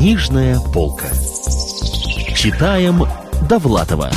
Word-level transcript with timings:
Книжная 0.00 0.58
полка. 0.72 1.08
Читаем 2.34 3.02
Довлатова. 3.46 4.08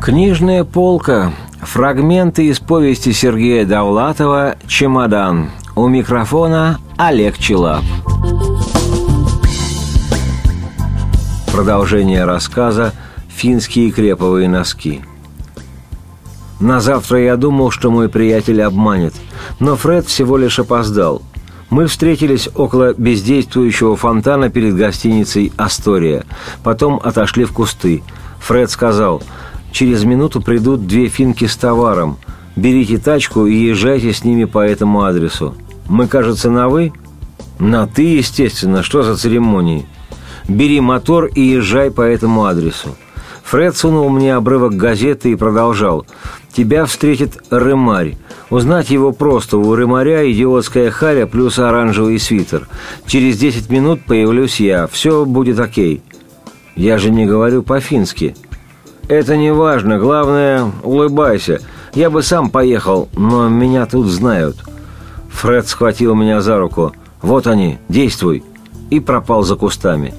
Книжная 0.00 0.64
полка. 0.64 1.34
Фрагменты 1.60 2.46
из 2.46 2.58
повести 2.58 3.12
Сергея 3.12 3.66
Довлатова 3.66 4.56
«Чемодан». 4.66 5.50
У 5.76 5.86
микрофона 5.86 6.78
Олег 6.96 7.36
Челап. 7.36 7.84
Продолжение 11.52 12.24
рассказа 12.24 12.94
«Финские 13.28 13.90
креповые 13.90 14.48
носки». 14.48 15.02
На 16.58 16.80
завтра 16.80 17.20
я 17.20 17.36
думал, 17.36 17.70
что 17.70 17.90
мой 17.90 18.08
приятель 18.08 18.62
обманет, 18.62 19.12
но 19.58 19.76
Фред 19.76 20.06
всего 20.06 20.38
лишь 20.38 20.58
опоздал. 20.58 21.20
Мы 21.70 21.86
встретились 21.86 22.48
около 22.54 22.94
бездействующего 22.94 23.94
фонтана 23.94 24.50
перед 24.50 24.74
гостиницей 24.74 25.52
«Астория». 25.56 26.24
Потом 26.64 27.00
отошли 27.02 27.44
в 27.44 27.52
кусты. 27.52 28.02
Фред 28.40 28.70
сказал, 28.70 29.22
«Через 29.70 30.02
минуту 30.02 30.42
придут 30.42 30.88
две 30.88 31.08
финки 31.08 31.46
с 31.46 31.56
товаром. 31.56 32.18
Берите 32.56 32.98
тачку 32.98 33.46
и 33.46 33.54
езжайте 33.54 34.12
с 34.12 34.24
ними 34.24 34.44
по 34.44 34.58
этому 34.58 35.04
адресу. 35.04 35.54
Мы, 35.88 36.08
кажется, 36.08 36.50
на 36.50 36.68
«вы»?» 36.68 36.92
«На 37.60 37.86
«ты», 37.86 38.02
естественно. 38.02 38.82
Что 38.82 39.04
за 39.04 39.16
церемонии?» 39.16 39.86
«Бери 40.48 40.80
мотор 40.80 41.26
и 41.26 41.40
езжай 41.40 41.92
по 41.92 42.02
этому 42.02 42.46
адресу». 42.46 42.96
Фред 43.44 43.76
сунул 43.76 44.08
мне 44.10 44.34
обрывок 44.34 44.76
газеты 44.76 45.30
и 45.30 45.36
продолжал. 45.36 46.04
«Тебя 46.52 46.84
встретит 46.84 47.40
Рымарь. 47.50 48.16
Узнать 48.50 48.90
его 48.90 49.12
просто. 49.12 49.58
У 49.58 49.74
Рымаря 49.74 50.30
идиотская 50.30 50.90
харя 50.90 51.26
плюс 51.26 51.58
оранжевый 51.58 52.18
свитер. 52.18 52.68
Через 53.06 53.38
десять 53.38 53.70
минут 53.70 54.04
появлюсь 54.04 54.60
я. 54.60 54.86
Все 54.86 55.24
будет 55.24 55.58
окей». 55.58 56.02
«Я 56.76 56.98
же 56.98 57.10
не 57.10 57.26
говорю 57.26 57.62
по-фински». 57.62 58.34
«Это 59.08 59.36
не 59.36 59.52
важно. 59.52 59.98
Главное, 59.98 60.70
улыбайся. 60.82 61.60
Я 61.94 62.10
бы 62.10 62.22
сам 62.22 62.50
поехал, 62.50 63.08
но 63.16 63.48
меня 63.48 63.86
тут 63.86 64.06
знают». 64.06 64.56
Фред 65.30 65.68
схватил 65.68 66.14
меня 66.14 66.40
за 66.40 66.58
руку. 66.58 66.92
«Вот 67.22 67.46
они, 67.46 67.78
действуй!» 67.88 68.44
и 68.90 69.00
пропал 69.00 69.42
за 69.42 69.56
кустами. 69.56 70.12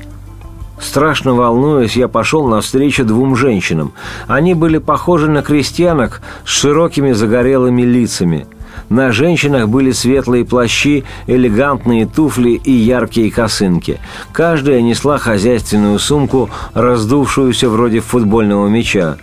Страшно 0.81 1.35
волнуясь, 1.35 1.95
я 1.95 2.07
пошел 2.07 2.47
навстречу 2.47 3.05
двум 3.05 3.35
женщинам. 3.35 3.93
Они 4.27 4.55
были 4.55 4.79
похожи 4.79 5.29
на 5.29 5.43
крестьянок 5.43 6.21
с 6.43 6.49
широкими 6.49 7.11
загорелыми 7.11 7.83
лицами. 7.83 8.47
На 8.89 9.11
женщинах 9.11 9.69
были 9.69 9.91
светлые 9.91 10.43
плащи, 10.43 11.05
элегантные 11.27 12.07
туфли 12.07 12.51
и 12.51 12.71
яркие 12.71 13.31
косынки. 13.31 13.99
Каждая 14.33 14.81
несла 14.81 15.17
хозяйственную 15.17 15.99
сумку, 15.99 16.49
раздувшуюся 16.73 17.69
вроде 17.69 17.99
футбольного 17.99 18.67
мяча. 18.67 19.17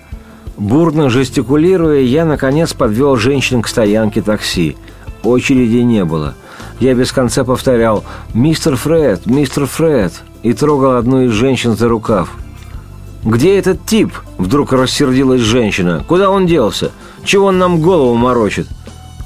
Бурно 0.56 1.10
жестикулируя, 1.10 2.00
я, 2.00 2.24
наконец, 2.24 2.72
подвел 2.72 3.16
женщин 3.16 3.62
к 3.62 3.68
стоянке 3.68 4.22
такси. 4.22 4.76
Очереди 5.22 5.78
не 5.78 6.04
было. 6.04 6.34
Я 6.80 6.94
без 6.94 7.12
конца 7.12 7.44
повторял 7.44 8.04
«Мистер 8.32 8.76
Фред! 8.76 9.26
Мистер 9.26 9.66
Фред!» 9.66 10.22
И 10.42 10.52
трогал 10.52 10.96
одну 10.96 11.22
из 11.22 11.32
женщин 11.32 11.76
за 11.76 11.88
рукав. 11.88 12.30
«Где 13.24 13.58
этот 13.58 13.84
тип?»– 13.84 14.12
вдруг 14.38 14.72
рассердилась 14.72 15.40
женщина. 15.40 16.04
«Куда 16.06 16.30
он 16.30 16.46
делся? 16.46 16.92
Чего 17.24 17.46
он 17.46 17.58
нам 17.58 17.80
голову 17.80 18.14
морочит?» 18.14 18.68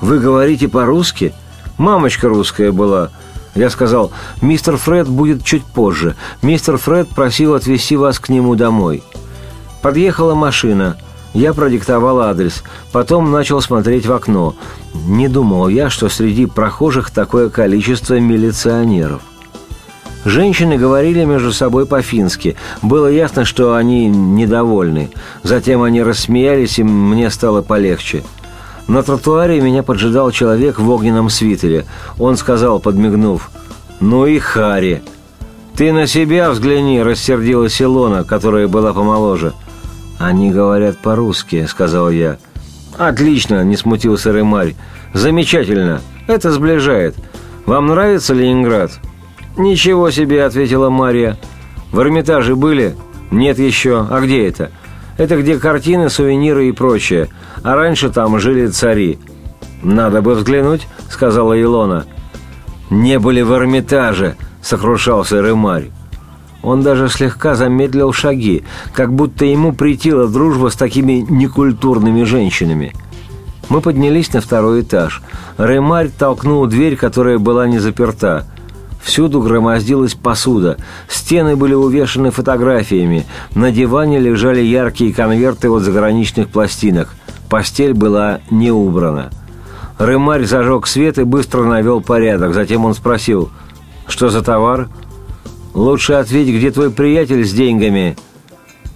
«Вы 0.01 0.19
говорите 0.19 0.69
по-русски?» 0.69 1.35
«Мамочка 1.79 2.29
русская 2.29 2.73
была». 2.73 3.11
Я 3.55 3.69
сказал, 3.69 4.11
«Мистер 4.41 4.79
Фред 4.79 5.09
будет 5.09 5.45
чуть 5.45 5.65
позже. 5.65 6.17
Мистер 6.41 6.79
Фред 6.79 7.09
просил 7.11 7.55
отвезти 7.55 7.97
вас 7.97 8.19
к 8.19 8.31
нему 8.31 8.55
домой». 8.55 9.03
Подъехала 9.83 10.35
машина. 10.35 10.97
Я 11.35 11.53
продиктовал 11.53 12.21
адрес. 12.21 12.63
Потом 12.93 13.31
начал 13.31 13.61
смотреть 13.61 14.07
в 14.07 14.13
окно. 14.13 14.55
Не 15.07 15.29
думал 15.29 15.69
я, 15.69 15.91
что 15.91 16.09
среди 16.09 16.47
прохожих 16.47 17.11
такое 17.11 17.51
количество 17.51 18.19
милиционеров. 18.19 19.23
Женщины 20.25 20.79
говорили 20.79 21.25
между 21.25 21.53
собой 21.53 21.85
по-фински. 21.85 22.57
Было 22.81 23.09
ясно, 23.09 23.45
что 23.45 23.75
они 23.75 24.07
недовольны. 24.07 25.11
Затем 25.43 25.83
они 25.83 26.03
рассмеялись, 26.03 26.79
и 26.79 26.85
мне 26.85 27.29
стало 27.31 27.63
полегче. 27.63 28.23
На 28.87 29.03
тротуаре 29.03 29.61
меня 29.61 29.83
поджидал 29.83 30.31
человек 30.31 30.79
в 30.79 30.89
огненном 30.89 31.29
свитере. 31.29 31.87
Он 32.19 32.37
сказал, 32.37 32.79
подмигнув, 32.79 33.51
«Ну 34.01 34.27
и 34.27 34.39
Хари!» 34.39 35.03
«Ты 35.77 35.93
на 35.93 36.07
себя 36.07 36.51
взгляни!»– 36.51 37.03
рассердилась 37.03 37.81
Илона, 37.81 38.25
которая 38.25 38.69
была 38.69 38.93
помоложе. 38.93 39.55
«Они 40.19 40.51
говорят 40.51 40.99
по-русски»,– 40.99 41.67
сказал 41.69 42.11
я. 42.11 42.37
«Отлично!»– 42.99 43.65
не 43.65 43.77
смутился 43.77 44.33
Рымарь. 44.33 44.75
«Замечательно! 45.15 46.01
Это 46.27 46.53
сближает. 46.53 47.17
Вам 47.65 47.87
нравится 47.87 48.35
Ленинград?» 48.35 49.01
«Ничего 49.57 50.11
себе!»– 50.11 50.45
ответила 50.47 50.91
Мария. 50.91 51.37
«В 51.91 52.01
Эрмитаже 52.01 52.57
были?» 52.57 52.95
«Нет 53.31 53.59
еще. 53.59 54.07
А 54.11 54.21
где 54.21 54.47
это?» 54.47 54.71
«Это 55.19 55.37
где 55.41 55.59
картины, 55.59 56.09
сувениры 56.09 56.69
и 56.69 56.73
прочее. 56.73 57.29
А 57.63 57.77
раньше 57.77 58.11
там 58.11 58.39
жили 58.39 58.67
цари». 58.69 59.19
«Надо 59.83 60.23
бы 60.23 60.35
взглянуть»,– 60.35 60.87
сказала 61.11 61.61
Илона. 61.61 62.07
«Не 62.91 63.19
были 63.19 63.43
в 63.43 63.53
Эрмитаже»,– 63.53 64.37
сокрушался 64.63 65.43
Рымарь. 65.43 65.91
Он 66.63 66.83
даже 66.83 67.09
слегка 67.09 67.55
замедлил 67.57 68.13
шаги, 68.13 68.65
как 68.95 69.13
будто 69.13 69.45
ему 69.45 69.73
притила 69.73 70.29
дружба 70.29 70.69
с 70.69 70.77
такими 70.77 71.27
некультурными 71.29 72.23
женщинами. 72.23 72.93
Мы 73.69 73.81
поднялись 73.81 74.33
на 74.33 74.41
второй 74.41 74.83
этаж. 74.83 75.23
Ремарь 75.59 76.11
толкнул 76.11 76.67
дверь, 76.67 76.97
которая 76.97 77.39
была 77.39 77.67
не 77.67 77.79
заперта. 77.79 78.47
Всюду 79.03 79.43
громоздилась 79.43 80.15
посуда. 80.15 80.77
Стены 81.09 81.57
были 81.57 81.75
увешаны 81.75 82.31
фотографиями. 82.31 83.27
На 83.55 83.73
диване 83.73 84.21
лежали 84.21 84.61
яркие 84.61 85.13
конверты 85.13 85.69
от 85.71 85.83
заграничных 85.83 86.49
пластинок. 86.49 87.09
Постель 87.51 87.95
была 87.95 88.41
не 88.51 88.71
убрана. 88.71 89.31
Рымарь 89.99 90.45
зажег 90.45 90.87
свет 90.87 91.19
и 91.19 91.25
быстро 91.25 91.65
навел 91.65 92.01
порядок. 92.01 92.55
Затем 92.55 92.85
он 92.85 92.95
спросил, 92.95 93.51
«Что 94.07 94.29
за 94.29 94.43
товар?» 94.43 94.89
«Лучше 95.75 96.15
ответь, 96.15 96.49
где 96.49 96.71
твой 96.71 96.91
приятель 96.91 97.45
с 97.45 97.53
деньгами?» 97.53 98.17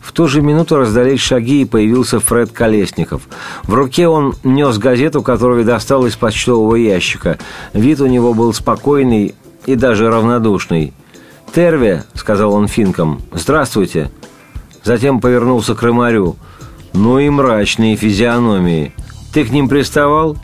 В 0.00 0.12
ту 0.12 0.28
же 0.28 0.40
минуту 0.40 0.76
раздались 0.76 1.20
шаги, 1.20 1.62
и 1.62 1.64
появился 1.64 2.20
Фред 2.20 2.52
Колесников. 2.52 3.22
В 3.64 3.74
руке 3.74 4.06
он 4.06 4.34
нес 4.44 4.78
газету, 4.78 5.20
которую 5.20 5.64
достал 5.64 6.06
из 6.06 6.16
почтового 6.16 6.76
ящика. 6.76 7.38
Вид 7.72 8.00
у 8.00 8.06
него 8.06 8.32
был 8.32 8.52
спокойный, 8.54 9.34
и 9.66 9.74
даже 9.74 10.08
равнодушный. 10.08 10.94
«Терве»,— 11.54 12.04
сказал 12.14 12.54
он 12.54 12.68
финкам,— 12.68 13.20
«здравствуйте». 13.32 14.10
Затем 14.82 15.20
повернулся 15.20 15.74
к 15.74 15.82
Рымарю. 15.82 16.36
«Ну 16.92 17.18
и 17.18 17.28
мрачные 17.28 17.96
физиономии. 17.96 18.92
Ты 19.32 19.44
к 19.44 19.50
ним 19.50 19.68
приставал?» 19.68 20.36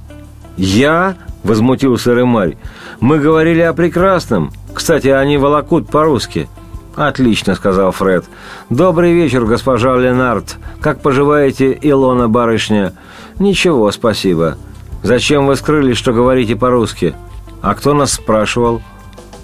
«Я?»— 0.56 1.16
возмутился 1.44 2.14
Рымарь. 2.14 2.56
«Мы 3.00 3.18
говорили 3.18 3.60
о 3.60 3.72
прекрасном. 3.72 4.50
Кстати, 4.74 5.08
они 5.08 5.38
волокут 5.38 5.88
по-русски». 5.88 6.48
«Отлично»,— 6.94 7.54
сказал 7.56 7.90
Фред. 7.92 8.24
«Добрый 8.68 9.14
вечер, 9.14 9.44
госпожа 9.44 9.96
Ленард. 9.96 10.56
Как 10.80 11.00
поживаете, 11.00 11.76
Илона 11.80 12.28
барышня?» 12.28 12.92
«Ничего, 13.38 13.90
спасибо. 13.92 14.58
Зачем 15.02 15.46
вы 15.46 15.56
скрыли, 15.56 15.94
что 15.94 16.12
говорите 16.12 16.54
по-русски?» 16.54 17.14
«А 17.62 17.74
кто 17.74 17.94
нас 17.94 18.12
спрашивал?» 18.12 18.82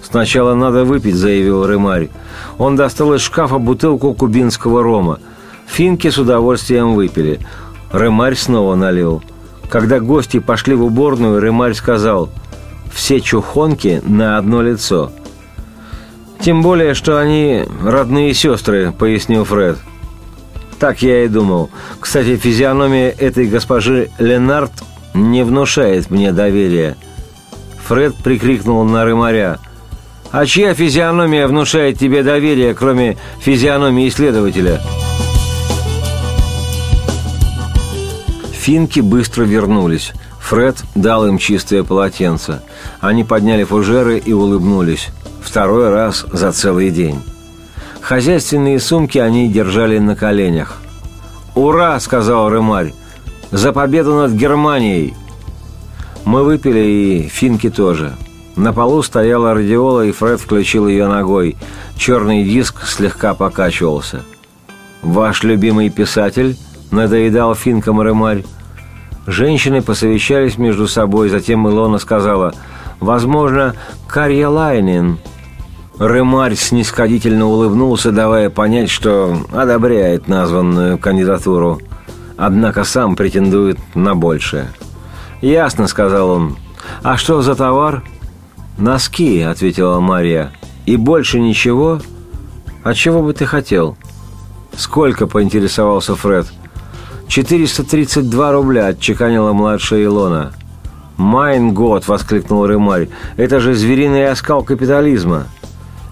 «Сначала 0.03 0.55
надо 0.55 0.85
выпить»,— 0.85 1.15
заявил 1.15 1.65
Рымарь. 1.65 2.09
Он 2.57 2.75
достал 2.75 3.13
из 3.13 3.21
шкафа 3.21 3.57
бутылку 3.57 4.13
кубинского 4.13 4.81
рома. 4.83 5.19
Финки 5.67 6.09
с 6.09 6.17
удовольствием 6.17 6.93
выпили. 6.93 7.39
Рымарь 7.91 8.35
снова 8.35 8.75
налил. 8.75 9.21
Когда 9.69 9.99
гости 9.99 10.39
пошли 10.39 10.73
в 10.73 10.83
уборную, 10.83 11.39
Рымарь 11.39 11.73
сказал 11.73 12.29
«Все 12.91 13.21
чухонки 13.21 14.01
на 14.05 14.37
одно 14.37 14.61
лицо». 14.61 15.11
«Тем 16.41 16.61
более, 16.61 16.93
что 16.93 17.19
они 17.19 17.65
родные 17.83 18.33
сестры»,— 18.33 18.93
пояснил 18.97 19.43
Фред. 19.43 19.77
«Так 20.79 21.01
я 21.01 21.25
и 21.25 21.27
думал. 21.27 21.69
Кстати, 21.99 22.37
физиономия 22.37 23.09
этой 23.09 23.45
госпожи 23.47 24.09
Ленард 24.17 24.71
не 25.13 25.43
внушает 25.43 26.09
мне 26.09 26.31
доверия». 26.31 26.95
Фред 27.87 28.15
прикрикнул 28.15 28.83
на 28.85 29.03
Рымаря. 29.03 29.59
А 30.31 30.45
чья 30.45 30.75
физиономия 30.75 31.47
внушает 31.47 31.97
тебе 31.97 32.21
доверие, 32.21 32.75
кроме 32.75 33.17
физиономии 33.39 34.07
исследователя? 34.07 34.79
Финки 38.51 38.99
быстро 38.99 39.43
вернулись. 39.43 40.13
Фред 40.39 40.83
дал 40.93 41.25
им 41.25 41.39
чистое 41.39 41.83
полотенце. 41.83 42.61
Они 43.01 43.23
подняли 43.23 43.63
фужеры 43.63 44.19
и 44.19 44.31
улыбнулись. 44.31 45.09
Второй 45.41 45.89
раз 45.89 46.25
за 46.31 46.51
целый 46.51 46.91
день. 46.91 47.19
Хозяйственные 48.01 48.79
сумки 48.79 49.17
они 49.17 49.47
держали 49.47 49.97
на 49.97 50.15
коленях. 50.15 50.81
«Ура!»— 51.55 51.99
сказал 52.01 52.49
Рымарь. 52.49 52.93
«За 53.51 53.73
победу 53.73 54.13
над 54.13 54.31
Германией!» 54.33 55.15
Мы 56.25 56.43
выпили, 56.43 56.79
и 56.79 57.27
финки 57.27 57.69
тоже. 57.69 58.13
На 58.59 58.73
полу 58.73 59.01
стояла 59.03 59.53
радиола, 59.53 60.05
и 60.05 60.11
Фред 60.11 60.41
включил 60.41 60.89
ее 60.89 61.07
ногой. 61.07 61.55
Черный 61.95 62.43
диск 62.43 62.85
слегка 62.85 63.33
покачивался. 63.33 64.23
«Ваш 65.01 65.43
любимый 65.43 65.89
писатель?»— 65.89 66.57
надоедал 66.91 67.55
финкам 67.55 68.01
Рымарь. 68.01 68.43
Женщины 69.25 69.81
посовещались 69.81 70.57
между 70.57 70.89
собой, 70.89 71.29
затем 71.29 71.69
Илона 71.69 71.99
сказала, 71.99 72.53
«Возможно, 72.99 73.75
Карья 74.09 74.49
Лайнин». 74.49 75.19
Рымарь 75.97 76.55
снисходительно 76.55 77.45
улыбнулся, 77.45 78.11
давая 78.11 78.49
понять, 78.49 78.89
что 78.89 79.37
одобряет 79.53 80.27
названную 80.27 80.97
кандидатуру, 80.97 81.79
однако 82.35 82.83
сам 82.83 83.15
претендует 83.15 83.79
на 83.95 84.15
большее. 84.15 84.67
«Ясно»,— 85.39 85.87
сказал 85.87 86.29
он. 86.31 86.57
«А 87.03 87.15
что 87.15 87.41
за 87.41 87.55
товар?» 87.55 88.03
«Носки»,— 88.79 89.41
ответила 89.41 89.99
Мария. 89.99 90.51
«И 90.85 90.95
больше 90.95 91.39
ничего?» 91.39 91.99
«А 92.83 92.93
чего 92.93 93.21
бы 93.21 93.33
ты 93.33 93.45
хотел?» 93.45 93.97
«Сколько?»— 94.75 95.27
поинтересовался 95.27 96.15
Фред. 96.15 96.47
«432 97.27 98.51
рубля»,— 98.53 98.85
отчеканила 98.87 99.51
младшая 99.51 100.05
Илона. 100.05 100.53
«Майн 101.17 101.73
год!»— 101.73 102.05
воскликнул 102.07 102.65
Рымарь. 102.65 103.09
«Это 103.35 103.59
же 103.59 103.73
звериный 103.73 104.29
оскал 104.29 104.63
капитализма!» 104.63 105.47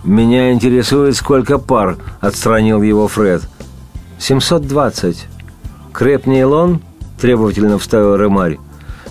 «Меня 0.03 0.51
интересует, 0.51 1.15
сколько 1.15 1.57
пар»,— 1.59 1.97
отстранил 2.19 2.81
его 2.81 3.07
Фред. 3.07 3.47
«720». 4.19 5.17
«Крепни 5.93 6.41
Илон?»— 6.41 6.81
требовательно 7.19 7.79
вставил 7.79 8.17
Рымарь. 8.17 8.59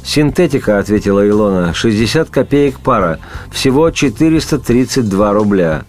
«Синтетика»,— 0.07 0.79
ответила 0.81 1.29
Илона,— 1.29 1.73
«60 1.75 2.31
копеек 2.31 2.79
пара, 2.79 3.19
всего 3.51 3.91
432 3.91 5.33
рубля». 5.33 5.83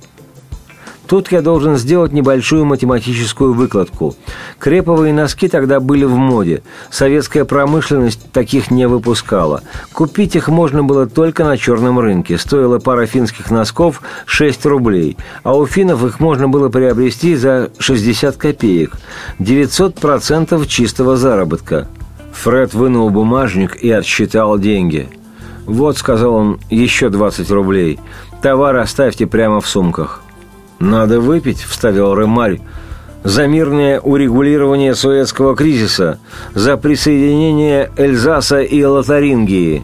Тут 1.07 1.31
я 1.31 1.41
должен 1.41 1.77
сделать 1.77 2.11
небольшую 2.11 2.65
математическую 2.65 3.53
выкладку. 3.53 4.15
Креповые 4.59 5.13
носки 5.13 5.47
тогда 5.47 5.79
были 5.79 6.03
в 6.03 6.17
моде. 6.17 6.63
Советская 6.89 7.45
промышленность 7.45 8.29
таких 8.33 8.71
не 8.71 8.89
выпускала. 8.89 9.61
Купить 9.93 10.35
их 10.35 10.49
можно 10.49 10.83
было 10.83 11.07
только 11.07 11.45
на 11.45 11.57
черном 11.57 11.99
рынке. 11.99 12.37
Стоила 12.37 12.79
пара 12.79 13.05
финских 13.05 13.51
носков 13.51 14.01
6 14.25 14.65
рублей. 14.65 15.15
А 15.43 15.55
у 15.55 15.65
финнов 15.65 16.03
их 16.03 16.19
можно 16.19 16.49
было 16.49 16.67
приобрести 16.67 17.37
за 17.37 17.69
60 17.79 18.35
копеек. 18.35 18.97
900% 19.39 20.67
чистого 20.67 21.15
заработка. 21.15 21.87
Фред 22.43 22.73
вынул 22.73 23.09
бумажник 23.09 23.75
и 23.75 23.89
отсчитал 23.89 24.59
деньги. 24.59 25.09
«Вот»,— 25.65 25.97
сказал 25.99 26.35
он,— 26.35 26.59
«еще 26.69 27.09
20 27.09 27.49
рублей. 27.51 27.99
Товар 28.41 28.77
оставьте 28.77 29.25
прямо 29.25 29.59
в 29.59 29.67
сумках». 29.67 30.21
«Надо 30.79 31.19
выпить»,— 31.19 31.61
вставил 31.67 32.13
Рымарь, 32.13 32.61
«за 33.23 33.47
мирное 33.47 33.99
урегулирование 33.99 34.93
советского 34.93 35.55
кризиса, 35.55 36.19
за 36.53 36.77
присоединение 36.77 37.91
Эльзаса 37.97 38.61
и 38.61 38.83
Лотарингии». 38.83 39.83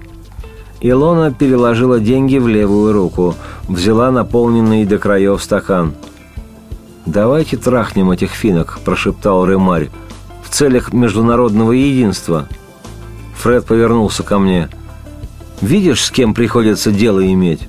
Илона 0.80 1.34
переложила 1.34 2.00
деньги 2.00 2.38
в 2.38 2.48
левую 2.48 2.94
руку, 2.94 3.36
взяла 3.68 4.12
наполненный 4.12 4.86
до 4.86 5.00
краев 5.00 5.42
стакан. 5.42 5.94
«Давайте 7.08 7.58
трахнем 7.58 8.12
этих 8.12 8.32
финок»,– 8.32 8.80
прошептал 8.86 9.46
Рымарь,– 9.46 9.90
«в 10.10 10.13
целях 10.54 10.94
международного 10.94 11.72
единства». 11.72 12.48
Фред 13.36 13.66
повернулся 13.66 14.24
ко 14.24 14.40
мне. 14.40 14.70
«Видишь, 15.62 16.06
с 16.06 16.12
кем 16.12 16.34
приходится 16.34 16.92
дело 16.92 17.26
иметь?» 17.26 17.68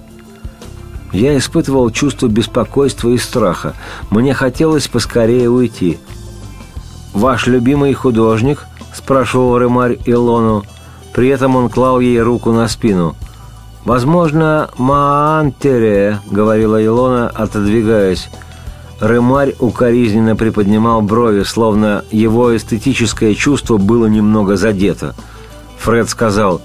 Я 1.13 1.39
испытывал 1.39 1.91
чувство 1.91 2.27
беспокойства 2.27 3.09
и 3.11 3.19
страха. 3.19 3.75
Мне 4.11 4.35
хотелось 4.35 4.89
поскорее 4.89 5.49
уйти. 5.49 5.99
«Ваш 7.13 7.47
любимый 7.47 7.93
художник?»– 7.95 8.67
спрашивал 8.93 9.57
Ремарь 9.57 9.99
Илону. 10.07 10.65
При 11.13 11.29
этом 11.29 11.55
он 11.55 11.69
клал 11.69 12.01
ей 12.01 12.21
руку 12.21 12.51
на 12.51 12.67
спину. 12.67 13.15
«Возможно, 13.85 14.71
Маантере»,— 14.77 16.19
говорила 16.31 16.85
Илона, 16.85 17.29
отодвигаясь. 17.29 18.29
Ремарь 19.05 19.55
укоризненно 19.59 20.35
приподнимал 20.35 21.03
брови, 21.03 21.43
словно 21.43 22.07
его 22.11 22.57
эстетическое 22.57 23.35
чувство 23.35 23.77
было 23.77 24.07
немного 24.07 24.57
задето. 24.57 25.15
Фред 25.79 26.09
сказал, 26.09 26.63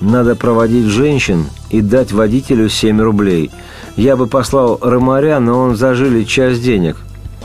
«Надо 0.00 0.36
проводить 0.36 0.86
женщин 0.86 1.44
и 1.68 1.82
дать 1.82 2.12
водителю 2.12 2.70
семь 2.70 3.02
рублей. 3.02 3.50
Я 3.94 4.16
бы 4.16 4.26
послал 4.26 4.78
Рымаря, 4.80 5.38
но 5.38 5.58
он 5.58 5.76
зажили 5.76 6.24
часть 6.24 6.62
денег». 6.62 6.96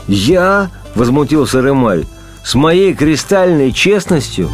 «Я?»– 0.08 0.70
возмутился 0.94 1.60
Рымарь. 1.60 2.06
«С 2.42 2.54
моей 2.54 2.94
кристальной 2.94 3.70
честностью?» 3.70 4.48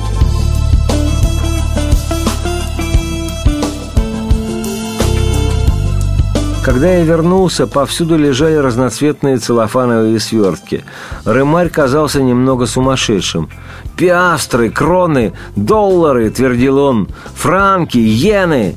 Когда 6.68 6.92
я 6.92 7.02
вернулся, 7.02 7.66
повсюду 7.66 8.18
лежали 8.18 8.56
разноцветные 8.56 9.38
целлофановые 9.38 10.20
свертки. 10.20 10.84
Рымарь 11.24 11.70
казался 11.70 12.22
немного 12.22 12.66
сумасшедшим. 12.66 13.48
«Пиастры, 13.96 14.68
кроны, 14.68 15.32
доллары!»– 15.56 16.28
твердил 16.36 16.76
он. 16.76 17.08
«Франки, 17.34 17.96
иены!» 17.96 18.76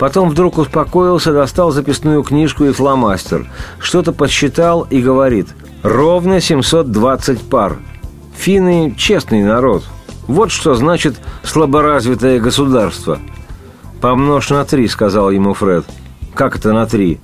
Потом 0.00 0.30
вдруг 0.30 0.58
успокоился, 0.58 1.32
достал 1.32 1.70
записную 1.70 2.24
книжку 2.24 2.64
и 2.64 2.72
фломастер. 2.72 3.46
Что-то 3.78 4.12
подсчитал 4.12 4.88
и 4.90 5.00
говорит. 5.00 5.46
«Ровно 5.84 6.40
720 6.40 7.40
пар. 7.42 7.76
Финны– 8.36 8.96
честный 8.98 9.44
народ. 9.44 9.84
Вот 10.26 10.50
что 10.50 10.74
значит 10.74 11.20
слаборазвитое 11.44 12.40
государство». 12.40 13.20
«Помножь 14.00 14.50
на 14.50 14.64
три»,– 14.64 14.88
сказал 14.88 15.30
ему 15.30 15.54
Фред. 15.54 15.84
«Как 16.34 16.56
это 16.56 16.72
на 16.72 16.86
три?» 16.86 17.20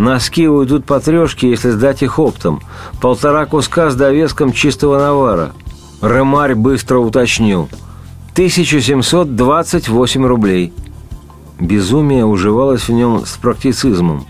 Носки 0.00 0.48
уйдут 0.48 0.86
по 0.86 0.98
трешке, 0.98 1.50
если 1.50 1.68
сдать 1.70 2.02
их 2.02 2.18
оптом. 2.18 2.62
Полтора 3.02 3.44
куска 3.44 3.90
с 3.90 3.94
довеском 3.94 4.52
чистого 4.54 4.98
навара. 4.98 5.52
Ремарь 6.00 6.54
быстро 6.54 7.00
уточнил. 7.00 7.68
1728 8.32 10.24
рублей. 10.24 10.72
Безумие 11.58 12.24
уживалось 12.24 12.88
в 12.88 12.92
нем 12.92 13.26
с 13.26 13.36
практицизмом. 13.36 14.26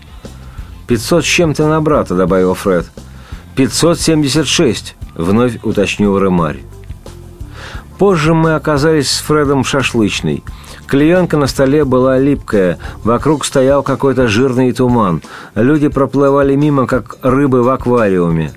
«Пятьсот 0.87 1.23
с 1.23 1.27
чем-то 1.27 1.69
на 1.69 1.79
брата»,— 1.79 2.15
добавил 2.17 2.53
Фред. 2.53 2.91
«Пятьсот 3.55 3.97
семьдесят 3.97 4.47
шесть»,— 4.47 4.97
вновь 5.15 5.59
уточнил 5.63 6.17
Ремарь. 6.17 6.59
Позже 8.01 8.33
мы 8.33 8.55
оказались 8.55 9.11
с 9.11 9.19
Фредом 9.19 9.61
в 9.61 9.69
шашлычной. 9.69 10.43
Клеенка 10.87 11.37
на 11.37 11.45
столе 11.45 11.85
была 11.85 12.17
липкая, 12.17 12.79
вокруг 13.03 13.45
стоял 13.45 13.83
какой-то 13.83 14.27
жирный 14.27 14.71
туман. 14.71 15.21
Люди 15.53 15.87
проплывали 15.87 16.55
мимо, 16.55 16.87
как 16.87 17.17
рыбы 17.21 17.61
в 17.61 17.69
аквариуме. 17.69 18.53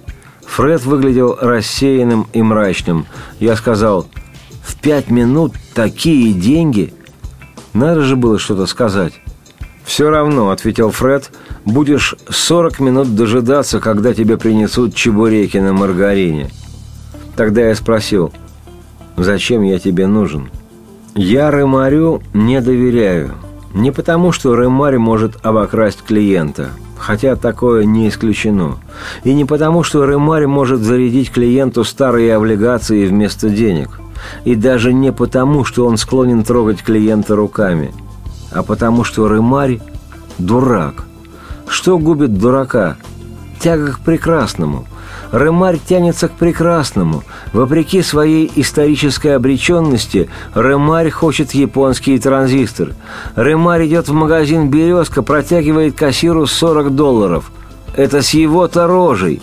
Фред 0.46 0.86
выглядел 0.86 1.36
рассеянным 1.38 2.26
и 2.32 2.40
мрачным. 2.40 3.04
Я 3.38 3.54
сказал, 3.56 4.06
«В 4.62 4.80
пять 4.80 5.10
минут 5.10 5.52
такие 5.74 6.32
деньги!» 6.32 6.94
Надо 7.74 8.00
же 8.00 8.16
было 8.16 8.38
что-то 8.38 8.64
сказать. 8.64 9.12
«Все 9.84 10.08
равно»,— 10.08 10.48
ответил 10.52 10.90
Фред,— 10.90 11.30
«будешь 11.66 12.14
сорок 12.30 12.80
минут 12.80 13.14
дожидаться, 13.14 13.78
когда 13.78 14.14
тебе 14.14 14.38
принесут 14.38 14.94
чебуреки 14.94 15.58
на 15.58 15.74
маргарине». 15.74 16.48
Тогда 17.36 17.60
я 17.60 17.74
спросил, 17.74 18.32
«Зачем 19.16 19.62
я 19.62 19.78
тебе 19.78 20.06
нужен?» 20.06 20.50
«Я 21.14 21.50
Рымарю 21.50 22.22
не 22.32 22.60
доверяю. 22.60 23.34
Не 23.72 23.90
потому, 23.90 24.32
что 24.32 24.56
Рымарь 24.56 24.98
может 24.98 25.36
обокрасть 25.42 26.02
клиента, 26.02 26.70
хотя 26.98 27.36
такое 27.36 27.84
не 27.84 28.08
исключено. 28.08 28.76
И 29.22 29.32
не 29.34 29.44
потому, 29.44 29.82
что 29.82 30.06
Рымарь 30.06 30.46
может 30.46 30.80
зарядить 30.80 31.30
клиенту 31.30 31.84
старые 31.84 32.34
облигации 32.34 33.06
вместо 33.06 33.48
денег 33.48 34.00
и 34.44 34.54
даже 34.54 34.92
не 34.92 35.12
потому, 35.12 35.64
что 35.64 35.86
он 35.86 35.96
склонен 35.96 36.44
трогать 36.44 36.82
клиента 36.82 37.36
руками, 37.36 37.92
а 38.50 38.62
потому, 38.62 39.04
что 39.04 39.28
рымарь– 39.28 39.80
дурак. 40.38 41.04
Что 41.66 41.98
губит 41.98 42.38
дурака? 42.38 42.96
Тяга 43.60 43.92
к 43.92 44.00
прекрасному. 44.00 44.86
Ремарь 45.34 45.80
тянется 45.84 46.28
к 46.28 46.32
прекрасному. 46.32 47.24
Вопреки 47.52 48.02
своей 48.02 48.50
исторической 48.54 49.34
обреченности, 49.34 50.30
Ремарь 50.54 51.10
хочет 51.10 51.54
японский 51.54 52.20
транзистор. 52.20 52.90
Ремарь 53.34 53.88
идет 53.88 54.06
в 54.06 54.12
магазин 54.12 54.70
«Березка», 54.70 55.22
протягивает 55.22 55.96
кассиру 55.96 56.46
40 56.46 56.94
долларов. 56.94 57.50
Это 57.96 58.22
с 58.22 58.30
его-то 58.30 58.86
рожей. 58.86 59.42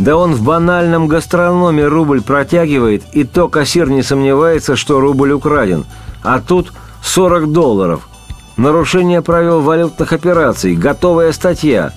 Да 0.00 0.16
он 0.16 0.34
в 0.34 0.42
банальном 0.42 1.06
гастрономе 1.06 1.86
рубль 1.86 2.20
протягивает, 2.20 3.04
и 3.12 3.22
то 3.22 3.46
кассир 3.48 3.88
не 3.88 4.02
сомневается, 4.02 4.74
что 4.74 4.98
рубль 4.98 5.30
украден. 5.30 5.84
А 6.24 6.40
тут 6.40 6.72
40 7.04 7.52
долларов. 7.52 8.08
Нарушение 8.56 9.22
правил 9.22 9.60
валютных 9.60 10.12
операций, 10.12 10.74
готовая 10.74 11.30
статья. 11.30 11.92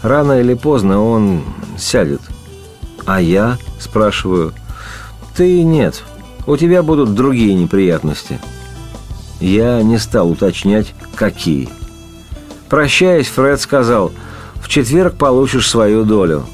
Рано 0.00 0.40
или 0.40 0.54
поздно 0.54 1.04
он 1.04 1.42
сядет– 1.76 2.22
«А 3.06 3.20
я?»– 3.20 3.56
спрашиваю. 3.78 4.52
«Ты 5.36 5.62
нет. 5.62 6.02
У 6.46 6.56
тебя 6.56 6.82
будут 6.82 7.14
другие 7.14 7.54
неприятности». 7.54 8.40
Я 9.38 9.82
не 9.82 9.98
стал 9.98 10.30
уточнять, 10.30 10.94
какие. 11.14 11.68
Прощаясь, 12.68 13.28
Фред 13.28 13.60
сказал, 13.60 14.12
«В 14.56 14.68
четверг 14.68 15.16
получишь 15.16 15.68
свою 15.68 16.04
долю». 16.04 16.46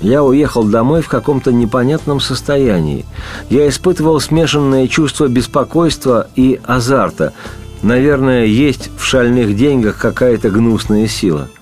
Я 0.00 0.24
уехал 0.24 0.64
домой 0.64 1.02
в 1.02 1.08
каком-то 1.08 1.52
непонятном 1.52 2.20
состоянии. 2.20 3.04
Я 3.50 3.68
испытывал 3.68 4.18
смешанное 4.18 4.88
чувство 4.88 5.28
беспокойства 5.28 6.28
и 6.36 6.58
азарта. 6.64 7.34
Наверное, 7.82 8.46
есть 8.46 8.90
в 8.98 9.04
шальных 9.04 9.54
деньгах 9.54 9.98
какая-то 9.98 10.50
гнусная 10.50 11.06
сила– 11.06 11.48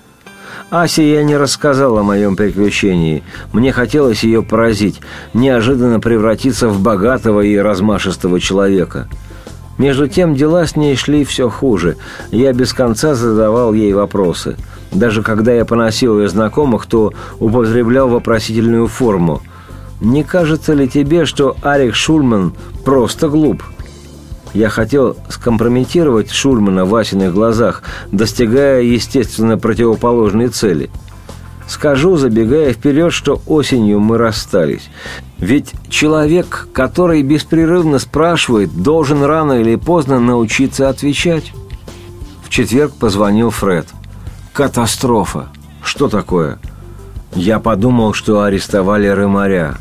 Асе 0.69 1.11
я 1.11 1.23
не 1.23 1.35
рассказал 1.35 1.97
о 1.97 2.03
моем 2.03 2.35
приключении. 2.35 3.23
Мне 3.53 3.71
хотелось 3.71 4.23
ее 4.23 4.43
поразить, 4.43 5.01
неожиданно 5.33 5.99
превратиться 5.99 6.67
в 6.67 6.81
богатого 6.81 7.41
и 7.41 7.57
размашистого 7.57 8.39
человека. 8.39 9.07
Между 9.77 10.07
тем 10.07 10.35
дела 10.35 10.67
с 10.67 10.75
ней 10.75 10.95
шли 10.95 11.23
все 11.23 11.49
хуже. 11.49 11.95
Я 12.31 12.51
без 12.53 12.73
конца 12.73 13.15
задавал 13.15 13.73
ей 13.73 13.93
вопросы. 13.93 14.57
Даже 14.91 15.23
когда 15.23 15.53
я 15.53 15.65
поносил 15.65 16.19
ее 16.19 16.27
знакомых, 16.27 16.85
то 16.85 17.13
употреблял 17.39 18.09
вопросительную 18.09 18.87
форму. 18.87 19.41
«Не 20.01 20.23
кажется 20.23 20.73
ли 20.73 20.87
тебе, 20.87 21.25
что 21.25 21.55
Арик 21.61 21.95
Шульман 21.95 22.53
просто 22.85 23.29
глуп?» 23.29 23.63
Я 24.53 24.69
хотел 24.69 25.15
скомпрометировать 25.29 26.31
Шульмана 26.31 26.85
в 26.85 26.89
Васиных 26.89 27.33
глазах, 27.33 27.83
достигая, 28.11 28.81
естественно, 28.81 29.57
противоположной 29.57 30.47
цели. 30.47 30.89
Скажу, 31.67 32.17
забегая 32.17 32.73
вперед, 32.73 33.13
что 33.13 33.41
осенью 33.45 33.99
мы 33.99 34.17
расстались. 34.17 34.89
Ведь 35.37 35.73
человек, 35.87 36.67
который 36.73 37.21
беспрерывно 37.21 37.99
спрашивает, 37.99 38.81
должен 38.81 39.23
рано 39.23 39.61
или 39.61 39.75
поздно 39.75 40.19
научиться 40.19 40.89
отвечать. 40.89 41.53
В 42.43 42.49
четверг 42.49 42.93
позвонил 42.93 43.51
Фред. 43.51 43.85
Катастрофа. 44.51 45.49
Что 45.83 46.09
такое? 46.09 46.57
Я 47.35 47.59
подумал, 47.59 48.13
что 48.13 48.41
арестовали 48.41 49.07
Рымаря. 49.07 49.77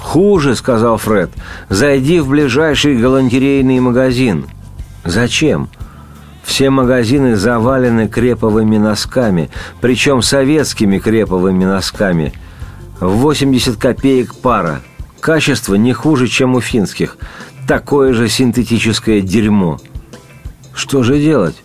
«Хуже»,— 0.00 0.54
сказал 0.56 0.96
Фред. 0.96 1.30
«Зайди 1.68 2.20
в 2.20 2.28
ближайший 2.28 2.96
галантерейный 2.96 3.80
магазин». 3.80 4.46
«Зачем?» 5.04 5.68
Все 6.42 6.70
магазины 6.70 7.36
завалены 7.36 8.08
креповыми 8.08 8.78
носками, 8.78 9.50
причем 9.80 10.22
советскими 10.22 10.98
креповыми 10.98 11.64
носками. 11.64 12.32
80 12.98 13.76
копеек 13.76 14.34
пара. 14.34 14.80
Качество 15.20 15.74
не 15.74 15.92
хуже, 15.92 16.26
чем 16.26 16.54
у 16.54 16.60
финских. 16.60 17.18
Такое 17.68 18.14
же 18.14 18.28
синтетическое 18.28 19.20
дерьмо. 19.20 19.78
Что 20.74 21.02
же 21.02 21.20
делать? 21.20 21.62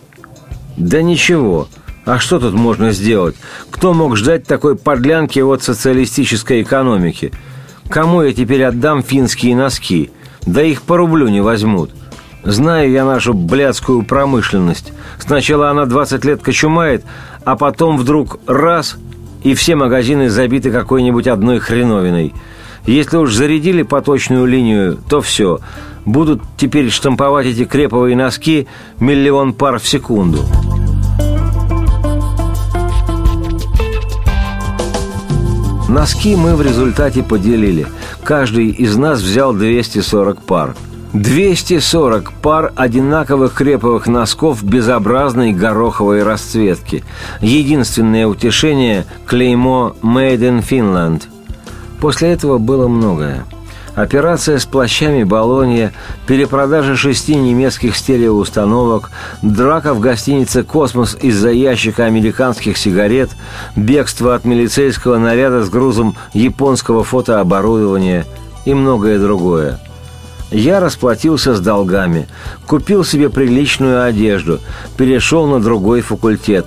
Да 0.76 1.02
ничего. 1.02 1.68
А 2.04 2.18
что 2.18 2.38
тут 2.38 2.54
можно 2.54 2.92
сделать? 2.92 3.34
Кто 3.70 3.92
мог 3.92 4.16
ждать 4.16 4.46
такой 4.46 4.76
подлянки 4.76 5.40
от 5.40 5.62
социалистической 5.62 6.62
экономики– 6.62 7.32
Кому 7.88 8.22
я 8.22 8.32
теперь 8.32 8.64
отдам 8.64 9.02
финские 9.02 9.56
носки? 9.56 10.10
Да 10.44 10.62
их 10.62 10.82
по 10.82 10.96
рублю 10.96 11.28
не 11.28 11.40
возьмут. 11.40 11.90
Знаю 12.44 12.90
я 12.90 13.04
нашу 13.04 13.34
блядскую 13.34 14.02
промышленность. 14.04 14.92
Сначала 15.18 15.70
она 15.70 15.86
20 15.86 16.24
лет 16.24 16.42
кочумает, 16.42 17.04
а 17.44 17.56
потом 17.56 17.96
вдруг 17.96 18.38
раз– 18.46 18.96
и 19.46 19.54
все 19.54 19.76
магазины 19.76 20.28
забиты 20.28 20.72
какой-нибудь 20.72 21.28
одной 21.28 21.60
хреновиной. 21.60 22.34
Если 22.84 23.16
уж 23.16 23.32
зарядили 23.32 23.82
поточную 23.82 24.44
линию, 24.44 24.98
то 25.08 25.20
все. 25.20 25.60
Будут 26.04 26.42
теперь 26.56 26.90
штамповать 26.90 27.46
эти 27.46 27.64
креповые 27.64 28.16
носки 28.16 28.66
миллион 28.98 29.52
пар 29.52 29.78
в 29.78 29.86
секунду. 29.86 30.40
Носки 35.88 36.34
мы 36.34 36.56
в 36.56 36.62
результате 36.62 37.22
поделили. 37.22 37.86
Каждый 38.24 38.70
из 38.70 38.96
нас 38.96 39.20
взял 39.20 39.52
240 39.52 40.42
пар. 40.42 40.74
240 41.12 42.32
пар 42.42 42.72
одинаковых 42.74 43.54
креповых 43.54 44.08
носков 44.08 44.64
безобразной 44.64 45.52
гороховой 45.52 46.24
расцветки. 46.24 47.04
Единственное 47.40 48.26
утешение– 48.26 49.06
клеймо 49.26 49.94
«Made 50.02 50.40
in 50.40 50.64
Finland». 50.68 51.22
После 52.00 52.32
этого 52.32 52.58
было 52.58 52.88
многое. 52.88 53.44
Операция 53.96 54.58
с 54.58 54.66
плащами 54.66 55.24
Болонья, 55.24 55.94
перепродажа 56.26 56.96
шести 56.96 57.34
немецких 57.34 57.96
стереоустановок, 57.96 59.10
драка 59.40 59.94
в 59.94 60.00
гостинице 60.00 60.64
«Космос» 60.64 61.16
из-за 61.18 61.50
ящика 61.50 62.04
американских 62.04 62.76
сигарет, 62.76 63.30
бегство 63.74 64.34
от 64.34 64.44
милицейского 64.44 65.16
наряда 65.16 65.64
с 65.64 65.70
грузом 65.70 66.14
японского 66.34 67.04
фотооборудования 67.04 68.26
и 68.66 68.74
многое 68.74 69.18
другое. 69.18 69.80
Я 70.50 70.80
расплатился 70.80 71.54
с 71.54 71.60
долгами, 71.60 72.28
купил 72.66 73.02
себе 73.02 73.30
приличную 73.30 74.04
одежду, 74.04 74.60
перешел 74.98 75.46
на 75.46 75.58
другой 75.58 76.02
факультет, 76.02 76.66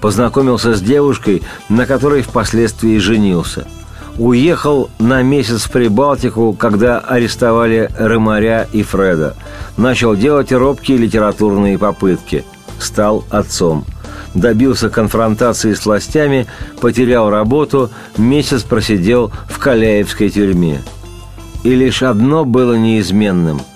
познакомился 0.00 0.74
с 0.74 0.80
девушкой, 0.80 1.42
на 1.68 1.84
которой 1.84 2.22
впоследствии 2.22 2.96
женился– 2.96 3.66
Уехал 4.20 4.90
на 4.98 5.22
месяц 5.22 5.62
в 5.62 5.70
Прибалтику, 5.70 6.52
когда 6.52 6.98
арестовали 6.98 7.88
Рымаря 7.98 8.68
и 8.70 8.82
Фреда. 8.82 9.34
Начал 9.78 10.14
делать 10.14 10.52
робкие 10.52 10.98
литературные 10.98 11.78
попытки. 11.78 12.44
Стал 12.78 13.24
отцом. 13.30 13.86
Добился 14.34 14.90
конфронтации 14.90 15.72
с 15.72 15.86
властями, 15.86 16.46
потерял 16.82 17.30
работу, 17.30 17.88
месяц 18.18 18.62
просидел 18.62 19.32
в 19.48 19.58
Каляевской 19.58 20.28
тюрьме. 20.28 20.82
И 21.64 21.74
лишь 21.74 22.02
одно 22.02 22.44
было 22.44 22.74
неизменным– 22.74 23.62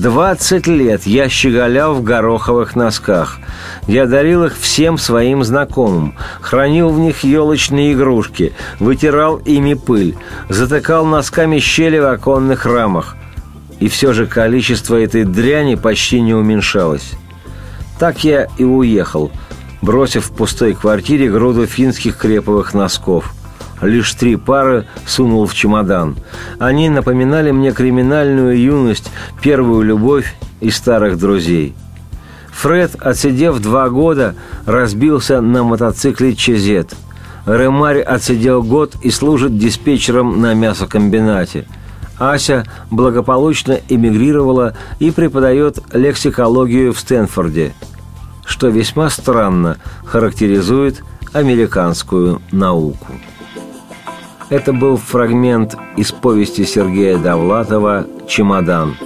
Двадцать 0.00 0.66
лет 0.66 1.06
я 1.06 1.30
щеголял 1.30 1.94
в 1.94 2.02
гороховых 2.02 2.76
носках. 2.76 3.38
Я 3.86 4.04
дарил 4.04 4.44
их 4.44 4.54
всем 4.54 4.98
своим 4.98 5.42
знакомым, 5.42 6.14
хранил 6.42 6.90
в 6.90 6.98
них 6.98 7.24
елочные 7.24 7.94
игрушки, 7.94 8.52
вытирал 8.78 9.38
ими 9.38 9.72
пыль, 9.72 10.14
затыкал 10.50 11.06
носками 11.06 11.60
щели 11.60 11.96
в 11.96 12.12
оконных 12.12 12.66
рамах. 12.66 13.16
И 13.80 13.88
все 13.88 14.12
же 14.12 14.26
количество 14.26 14.96
этой 14.96 15.24
дряни 15.24 15.76
почти 15.76 16.20
не 16.20 16.34
уменьшалось. 16.34 17.12
Так 17.98 18.22
я 18.22 18.48
и 18.58 18.64
уехал, 18.64 19.32
бросив 19.80 20.26
в 20.26 20.32
пустой 20.32 20.74
квартире 20.74 21.30
груду 21.30 21.64
финских 21.64 22.18
креповых 22.18 22.74
носков– 22.74 23.32
лишь 23.82 24.12
три 24.14 24.36
пары 24.36 24.86
сунул 25.06 25.46
в 25.46 25.54
чемодан. 25.54 26.16
Они 26.58 26.88
напоминали 26.88 27.50
мне 27.50 27.72
криминальную 27.72 28.58
юность, 28.58 29.10
первую 29.42 29.82
любовь 29.82 30.34
и 30.60 30.70
старых 30.70 31.18
друзей. 31.18 31.74
Фред, 32.52 32.96
отсидев 32.98 33.60
два 33.60 33.90
года, 33.90 34.34
разбился 34.64 35.40
на 35.40 35.62
мотоцикле 35.62 36.34
«Чезет». 36.34 36.94
Ремарь 37.44 38.00
отсидел 38.00 38.62
год 38.62 38.94
и 39.02 39.10
служит 39.10 39.56
диспетчером 39.56 40.40
на 40.40 40.54
мясокомбинате. 40.54 41.66
Ася 42.18 42.64
благополучно 42.90 43.78
эмигрировала 43.88 44.74
и 44.98 45.10
преподает 45.10 45.78
лексикологию 45.92 46.92
в 46.92 46.98
Стэнфорде, 46.98 47.72
что 48.44 48.68
весьма 48.68 49.10
странно 49.10 49.76
характеризует 50.04 51.04
американскую 51.32 52.40
науку. 52.50 53.12
Это 54.48 54.72
был 54.72 54.96
фрагмент 54.96 55.76
из 55.96 56.12
повести 56.12 56.64
Сергея 56.64 57.18
Довлатова 57.18 58.06
«Чемодан». 58.28 58.96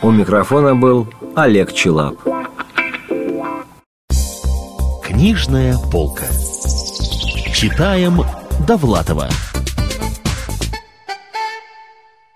У 0.00 0.10
микрофона 0.10 0.74
был 0.74 1.06
Олег 1.34 1.72
Челап. 1.72 2.16
Книжная 5.02 5.76
полка. 5.92 6.24
Читаем 7.52 8.22
Довлатова. 8.66 9.28